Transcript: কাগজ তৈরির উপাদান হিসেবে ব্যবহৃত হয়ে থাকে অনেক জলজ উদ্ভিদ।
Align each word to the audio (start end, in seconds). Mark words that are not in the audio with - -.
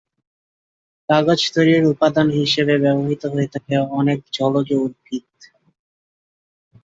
কাগজ 1.09 1.39
তৈরির 1.53 1.83
উপাদান 1.93 2.27
হিসেবে 2.39 2.73
ব্যবহৃত 2.83 3.23
হয়ে 3.33 3.51
থাকে 3.53 3.73
অনেক 3.99 4.19
জলজ 4.33 4.67
উদ্ভিদ। 4.79 5.27